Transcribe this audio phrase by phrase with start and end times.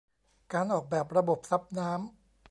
[0.53, 2.01] การออกแบบระบบซับน้ำ